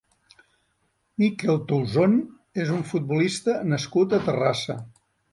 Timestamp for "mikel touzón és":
1.23-2.71